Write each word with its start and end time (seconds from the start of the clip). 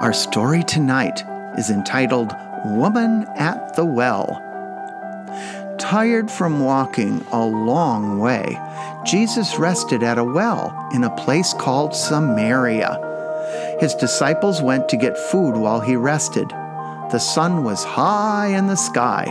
Our 0.00 0.14
story 0.14 0.62
tonight 0.62 1.24
is 1.58 1.68
entitled 1.68 2.34
Woman 2.64 3.26
at 3.36 3.76
the 3.76 3.84
Well. 3.84 4.40
Tired 5.78 6.30
from 6.30 6.60
walking 6.60 7.22
a 7.32 7.44
long 7.44 8.18
way, 8.18 8.58
Jesus 9.04 9.58
rested 9.58 10.02
at 10.02 10.16
a 10.16 10.24
well 10.24 10.88
in 10.94 11.04
a 11.04 11.14
place 11.16 11.52
called 11.52 11.94
Samaria. 11.94 13.76
His 13.78 13.94
disciples 13.94 14.62
went 14.62 14.88
to 14.88 14.96
get 14.96 15.18
food 15.18 15.54
while 15.58 15.80
he 15.80 15.96
rested. 15.96 16.48
The 16.48 17.18
sun 17.18 17.62
was 17.62 17.84
high 17.84 18.56
in 18.56 18.68
the 18.68 18.76
sky. 18.76 19.26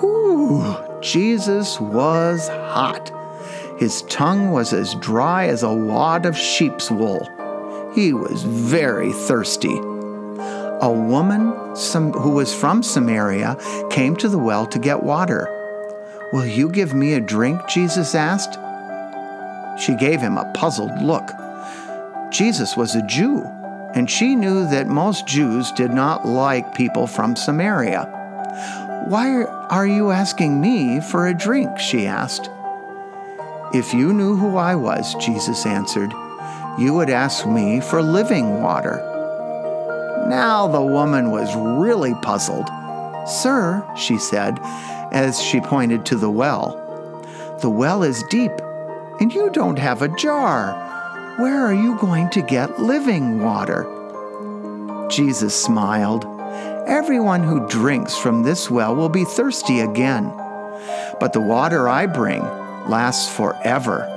Whew, 0.00 0.76
Jesus 1.00 1.78
was 1.78 2.48
hot. 2.48 3.12
His 3.78 4.02
tongue 4.02 4.50
was 4.50 4.72
as 4.72 4.96
dry 4.96 5.46
as 5.46 5.62
a 5.62 5.72
wad 5.72 6.26
of 6.26 6.36
sheep's 6.36 6.90
wool. 6.90 7.28
He 7.96 8.12
was 8.12 8.42
very 8.42 9.10
thirsty. 9.10 9.74
A 9.74 10.90
woman 10.90 11.74
some, 11.74 12.12
who 12.12 12.32
was 12.32 12.54
from 12.54 12.82
Samaria 12.82 13.56
came 13.88 14.14
to 14.16 14.28
the 14.28 14.36
well 14.36 14.66
to 14.66 14.78
get 14.78 15.02
water. 15.02 15.48
Will 16.30 16.44
you 16.44 16.68
give 16.68 16.92
me 16.92 17.14
a 17.14 17.20
drink? 17.20 17.66
Jesus 17.66 18.14
asked. 18.14 18.58
She 19.82 19.96
gave 19.96 20.20
him 20.20 20.36
a 20.36 20.52
puzzled 20.52 21.00
look. 21.00 21.26
Jesus 22.30 22.76
was 22.76 22.94
a 22.94 23.06
Jew, 23.06 23.40
and 23.94 24.10
she 24.10 24.36
knew 24.36 24.68
that 24.68 24.88
most 24.88 25.26
Jews 25.26 25.72
did 25.72 25.90
not 25.90 26.26
like 26.26 26.74
people 26.74 27.06
from 27.06 27.34
Samaria. 27.34 29.04
Why 29.08 29.44
are 29.44 29.86
you 29.86 30.10
asking 30.10 30.60
me 30.60 31.00
for 31.00 31.28
a 31.28 31.34
drink? 31.34 31.78
she 31.78 32.06
asked. 32.06 32.50
If 33.72 33.94
you 33.94 34.12
knew 34.12 34.36
who 34.36 34.58
I 34.58 34.74
was, 34.74 35.14
Jesus 35.14 35.64
answered, 35.64 36.12
you 36.78 36.92
would 36.94 37.10
ask 37.10 37.46
me 37.46 37.80
for 37.80 38.02
living 38.02 38.62
water. 38.62 39.02
Now 40.28 40.66
the 40.66 40.82
woman 40.82 41.30
was 41.30 41.54
really 41.56 42.14
puzzled. 42.16 42.68
Sir, 43.26 43.86
she 43.96 44.18
said, 44.18 44.58
as 45.12 45.40
she 45.40 45.60
pointed 45.60 46.04
to 46.06 46.16
the 46.16 46.30
well, 46.30 46.82
the 47.60 47.70
well 47.70 48.02
is 48.02 48.22
deep, 48.24 48.52
and 49.20 49.32
you 49.32 49.50
don't 49.50 49.78
have 49.78 50.02
a 50.02 50.14
jar. 50.16 50.74
Where 51.38 51.64
are 51.64 51.74
you 51.74 51.96
going 51.98 52.28
to 52.30 52.42
get 52.42 52.80
living 52.80 53.42
water? 53.42 53.86
Jesus 55.08 55.60
smiled. 55.60 56.24
Everyone 56.86 57.42
who 57.42 57.66
drinks 57.68 58.16
from 58.16 58.42
this 58.42 58.70
well 58.70 58.94
will 58.94 59.08
be 59.08 59.24
thirsty 59.24 59.80
again, 59.80 60.26
but 61.20 61.32
the 61.32 61.40
water 61.40 61.88
I 61.88 62.06
bring 62.06 62.42
lasts 62.88 63.34
forever. 63.34 64.12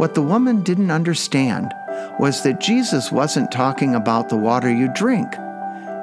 What 0.00 0.14
the 0.14 0.22
woman 0.22 0.62
didn't 0.62 0.90
understand 0.90 1.74
was 2.18 2.42
that 2.44 2.58
Jesus 2.58 3.12
wasn't 3.12 3.52
talking 3.52 3.94
about 3.94 4.30
the 4.30 4.36
water 4.38 4.72
you 4.72 4.90
drink. 4.94 5.34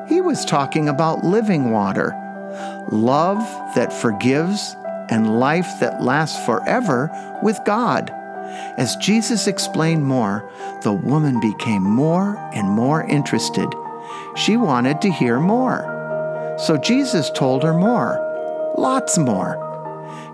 He 0.08 0.22
was 0.22 0.46
talking 0.46 0.88
about 0.88 1.24
living 1.24 1.72
water, 1.72 2.14
love 2.92 3.40
that 3.74 3.92
forgives, 3.92 4.76
and 5.10 5.40
life 5.40 5.80
that 5.80 6.00
lasts 6.00 6.46
forever 6.46 7.10
with 7.42 7.60
God. 7.66 8.12
As 8.78 8.96
Jesus 8.98 9.48
explained 9.48 10.06
more, 10.06 10.48
the 10.84 10.94
woman 10.94 11.40
became 11.40 11.82
more 11.82 12.38
and 12.54 12.70
more 12.70 13.02
interested. 13.02 13.74
She 14.36 14.58
wanted 14.58 15.02
to 15.02 15.12
hear 15.12 15.40
more. 15.40 16.56
So 16.60 16.78
Jesus 16.78 17.32
told 17.32 17.64
her 17.64 17.74
more, 17.74 18.76
lots 18.78 19.18
more. 19.18 19.58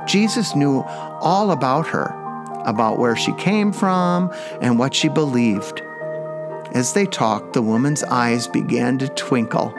Jesus 0.05 0.53
knew 0.53 0.81
all 0.81 1.51
about 1.51 1.87
her 1.87 2.19
about 2.65 2.99
where 2.99 3.15
she 3.15 3.33
came 3.33 3.71
from 3.71 4.31
and 4.61 4.79
what 4.79 4.93
she 4.93 5.09
believed. 5.09 5.81
As 6.73 6.93
they 6.93 7.05
talked, 7.05 7.53
the 7.53 7.61
woman's 7.61 8.03
eyes 8.03 8.47
began 8.47 8.97
to 8.97 9.07
twinkle. 9.09 9.73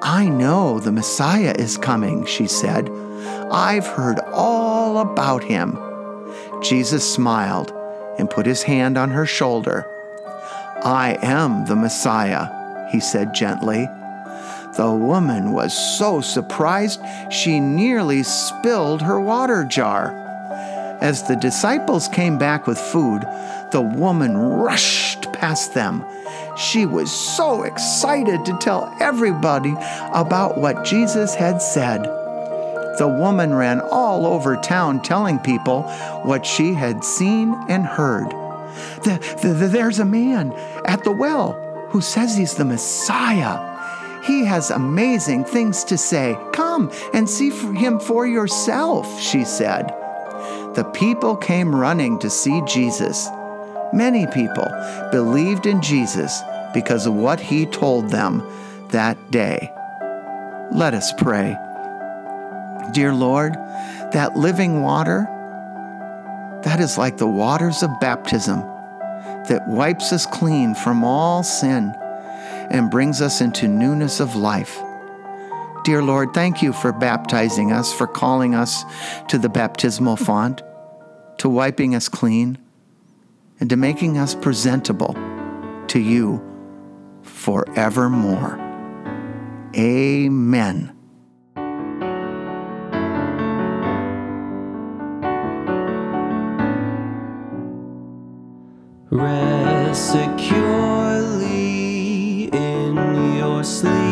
I 0.00 0.28
know 0.28 0.78
the 0.78 0.92
Messiah 0.92 1.54
is 1.58 1.76
coming, 1.76 2.24
she 2.24 2.46
said. 2.46 2.88
I've 3.50 3.86
heard 3.86 4.20
all 4.32 4.98
about 4.98 5.42
him. 5.42 5.76
Jesus 6.62 7.10
smiled 7.12 7.72
and 8.18 8.30
put 8.30 8.46
his 8.46 8.62
hand 8.62 8.96
on 8.96 9.10
her 9.10 9.26
shoulder. 9.26 9.86
I 10.84 11.18
am 11.22 11.66
the 11.66 11.74
Messiah, 11.74 12.88
he 12.90 13.00
said 13.00 13.34
gently. 13.34 13.88
The 14.76 14.92
woman 14.92 15.52
was 15.52 15.76
so 15.98 16.20
surprised 16.20 17.00
she 17.30 17.58
nearly 17.58 18.22
spilled 18.22 19.02
her 19.02 19.18
water 19.18 19.64
jar. 19.64 20.27
As 21.00 21.22
the 21.22 21.36
disciples 21.36 22.08
came 22.08 22.38
back 22.38 22.66
with 22.66 22.78
food, 22.78 23.22
the 23.70 23.80
woman 23.80 24.36
rushed 24.36 25.32
past 25.32 25.74
them. 25.74 26.04
She 26.56 26.86
was 26.86 27.12
so 27.12 27.62
excited 27.62 28.44
to 28.44 28.58
tell 28.58 28.94
everybody 29.00 29.74
about 30.12 30.58
what 30.58 30.84
Jesus 30.84 31.34
had 31.34 31.62
said. 31.62 32.02
The 32.98 33.08
woman 33.08 33.54
ran 33.54 33.80
all 33.80 34.26
over 34.26 34.56
town 34.56 35.00
telling 35.02 35.38
people 35.38 35.82
what 36.24 36.44
she 36.44 36.74
had 36.74 37.04
seen 37.04 37.54
and 37.68 37.86
heard. 37.86 38.30
The, 39.04 39.38
the, 39.40 39.48
the, 39.50 39.68
there's 39.68 40.00
a 40.00 40.04
man 40.04 40.52
at 40.84 41.04
the 41.04 41.12
well 41.12 41.52
who 41.90 42.00
says 42.00 42.36
he's 42.36 42.54
the 42.54 42.64
Messiah. 42.64 43.66
He 44.24 44.44
has 44.44 44.70
amazing 44.70 45.44
things 45.44 45.84
to 45.84 45.96
say. 45.96 46.36
Come 46.52 46.90
and 47.14 47.30
see 47.30 47.50
him 47.50 48.00
for 48.00 48.26
yourself, 48.26 49.20
she 49.20 49.44
said. 49.44 49.94
The 50.78 50.84
people 50.84 51.34
came 51.34 51.74
running 51.74 52.20
to 52.20 52.30
see 52.30 52.62
Jesus. 52.64 53.28
Many 53.92 54.28
people 54.28 54.68
believed 55.10 55.66
in 55.66 55.82
Jesus 55.82 56.40
because 56.72 57.04
of 57.04 57.14
what 57.14 57.40
he 57.40 57.66
told 57.66 58.10
them 58.10 58.44
that 58.90 59.32
day. 59.32 59.72
Let 60.70 60.94
us 60.94 61.12
pray. 61.14 61.56
Dear 62.92 63.12
Lord, 63.12 63.54
that 64.12 64.36
living 64.36 64.80
water, 64.80 65.26
that 66.62 66.78
is 66.78 66.96
like 66.96 67.16
the 67.16 67.26
waters 67.26 67.82
of 67.82 67.98
baptism 67.98 68.60
that 69.48 69.64
wipes 69.66 70.12
us 70.12 70.26
clean 70.26 70.76
from 70.76 71.02
all 71.02 71.42
sin 71.42 71.92
and 72.70 72.88
brings 72.88 73.20
us 73.20 73.40
into 73.40 73.66
newness 73.66 74.20
of 74.20 74.36
life. 74.36 74.80
Dear 75.88 76.02
Lord, 76.02 76.34
thank 76.34 76.60
you 76.60 76.74
for 76.74 76.92
baptizing 76.92 77.72
us, 77.72 77.94
for 77.94 78.06
calling 78.06 78.54
us 78.54 78.84
to 79.28 79.38
the 79.38 79.48
baptismal 79.48 80.16
font, 80.16 80.60
to 81.38 81.48
wiping 81.48 81.94
us 81.94 82.10
clean, 82.10 82.58
and 83.58 83.70
to 83.70 83.76
making 83.76 84.18
us 84.18 84.34
presentable 84.34 85.16
to 85.86 85.98
you 85.98 86.44
forevermore. 87.22 88.58
Amen. 89.74 90.92
Rest 99.08 100.12
securely 100.12 100.48
in 102.52 102.94
your 103.38 103.64
sleep, 103.64 104.07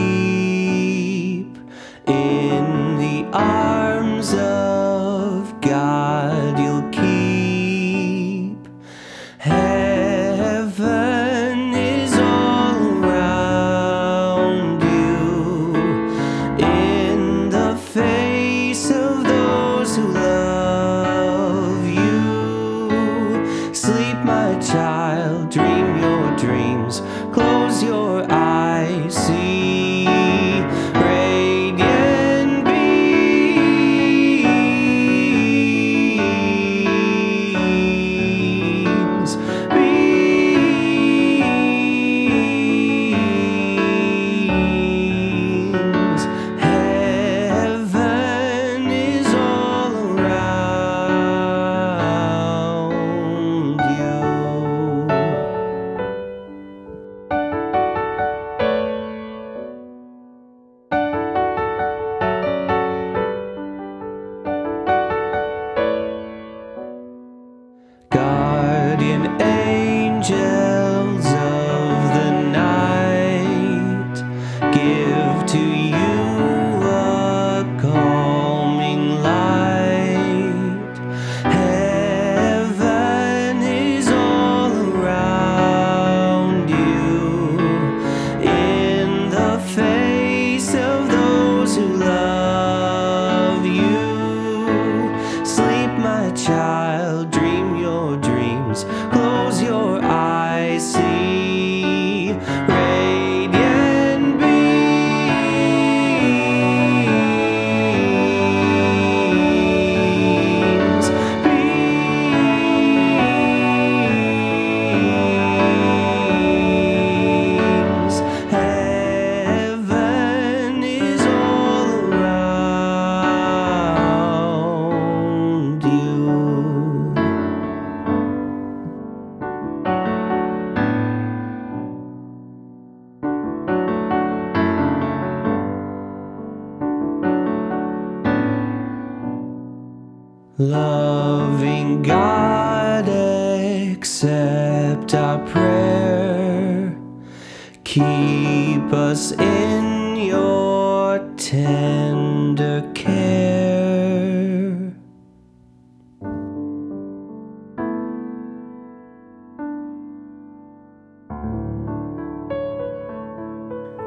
Keep 147.96 148.92
us 148.92 149.32
in 149.32 150.16
your 150.16 151.18
tender 151.38 152.92
care. 152.94 154.92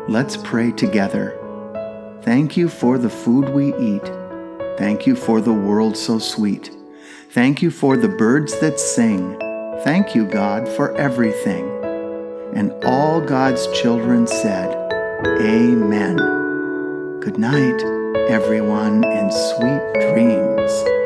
Let's 0.08 0.38
pray 0.38 0.72
together. 0.72 1.36
Thank 2.22 2.55
you 2.55 2.69
for 2.69 3.00
the 3.00 3.10
food 3.10 3.50
we 3.50 3.74
eat. 3.77 4.05
Thank 4.77 5.08
you 5.08 5.15
for 5.15 5.41
the 5.41 5.51
world 5.51 5.98
so 5.98 6.19
sweet. 6.19 6.69
Thank 7.31 7.63
you 7.63 7.72
for 7.72 7.98
the 7.98 8.10
birds 8.10 8.60
that 8.60 8.79
sing. 8.79 9.36
Thank 9.84 10.13
you, 10.13 10.27
God, 10.27 10.69
for 10.69 10.96
everything. 10.96 11.78
And 12.53 12.72
all 12.84 13.22
God's 13.22 13.68
children 13.79 14.25
said, 14.27 14.75
Amen. 15.41 16.18
Good 17.20 17.38
night, 17.38 17.82
everyone, 18.29 19.03
and 19.06 19.32
sweet 19.32 20.13
dreams. 20.13 21.00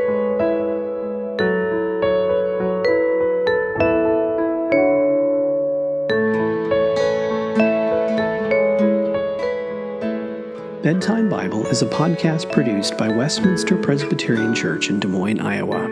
Bedtime 10.83 11.29
Bible 11.29 11.65
is 11.67 11.81
a 11.81 11.87
podcast 11.87 12.51
produced 12.51 12.97
by 12.97 13.07
Westminster 13.07 13.77
Presbyterian 13.77 14.53
Church 14.53 14.89
in 14.89 14.99
Des 14.99 15.07
Moines, 15.07 15.39
Iowa. 15.39 15.89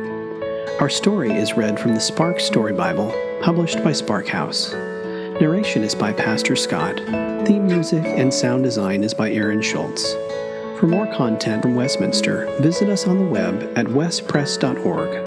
Our 0.79 0.89
story 0.89 1.31
is 1.31 1.53
read 1.53 1.79
from 1.79 1.93
the 1.93 2.01
Spark 2.01 2.39
Story 2.39 2.73
Bible, 2.73 3.13
published 3.41 3.83
by 3.83 3.93
Spark 3.93 4.27
House. 4.27 4.73
Narration 5.41 5.83
is 5.83 5.95
by 5.95 6.13
Pastor 6.13 6.55
Scott. 6.55 6.97
Theme 7.47 7.65
music 7.65 8.05
and 8.05 8.31
sound 8.31 8.63
design 8.63 9.03
is 9.03 9.11
by 9.11 9.31
Aaron 9.31 9.59
Schultz. 9.59 10.13
For 10.79 10.85
more 10.85 11.11
content 11.15 11.63
from 11.63 11.73
Westminster, 11.73 12.45
visit 12.59 12.89
us 12.89 13.07
on 13.07 13.17
the 13.17 13.25
web 13.25 13.73
at 13.75 13.87
westpress.org. 13.87 15.25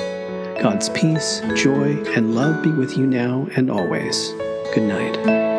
God's 0.63 0.89
peace, 0.91 1.41
joy, 1.57 2.01
and 2.15 2.33
love 2.33 2.63
be 2.63 2.71
with 2.71 2.97
you 2.97 3.09
now 3.09 3.49
and 3.57 3.69
always. 3.69 4.29
Good 4.73 4.85
night. 4.85 5.54